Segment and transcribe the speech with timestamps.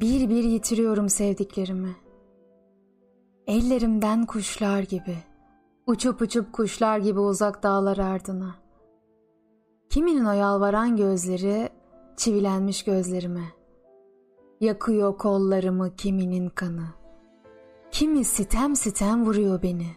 [0.00, 1.96] Bir bir yitiriyorum sevdiklerimi.
[3.46, 5.16] Ellerimden kuşlar gibi,
[5.86, 8.54] uçup uçup kuşlar gibi uzak dağlar ardına.
[9.90, 11.68] Kiminin o yalvaran gözleri
[12.16, 13.44] çivilenmiş gözlerime.
[14.60, 16.86] Yakıyor kollarımı kiminin kanı.
[17.90, 19.88] Kimi sitem sitem vuruyor beni.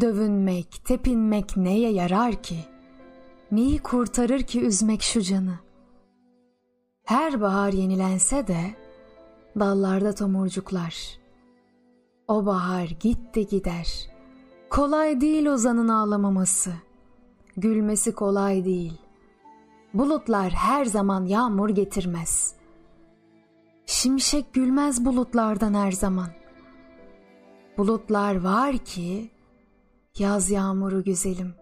[0.00, 2.58] Dövünmek, tepinmek neye yarar ki?
[3.52, 5.58] Neyi kurtarır ki üzmek şu canı?
[7.04, 8.60] Her bahar yenilense de
[9.60, 11.18] dallarda tomurcuklar.
[12.28, 14.10] O bahar gitti gider.
[14.70, 16.72] Kolay değil ozanın ağlamaması.
[17.56, 18.98] Gülmesi kolay değil.
[19.94, 22.54] Bulutlar her zaman yağmur getirmez.
[23.86, 26.28] Şimşek gülmez bulutlardan her zaman.
[27.78, 29.30] Bulutlar var ki
[30.18, 31.54] yaz yağmuru güzelim.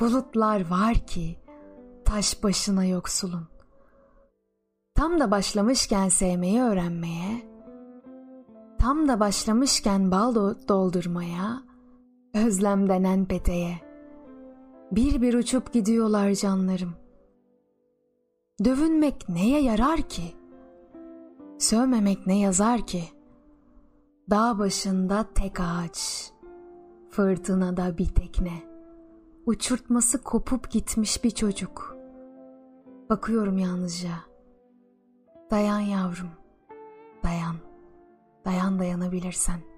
[0.00, 1.38] Bulutlar var ki
[2.04, 3.48] taş başına yoksulun.
[5.00, 7.42] Tam da başlamışken sevmeyi öğrenmeye,
[8.78, 10.34] tam da başlamışken bal
[10.68, 11.62] doldurmaya,
[12.34, 13.80] özlem denen peteğe.
[14.92, 16.94] Bir bir uçup gidiyorlar canlarım.
[18.64, 20.34] Dövünmek neye yarar ki?
[21.58, 23.02] Sövmemek ne yazar ki?
[24.30, 26.30] Dağ başında tek ağaç,
[27.10, 28.62] fırtınada bir tekne,
[29.46, 31.96] uçurtması kopup gitmiş bir çocuk.
[33.10, 34.29] Bakıyorum yalnızca.
[35.50, 36.30] Dayan yavrum,
[37.22, 37.56] dayan,
[38.44, 39.69] dayan dayanabilirsen.''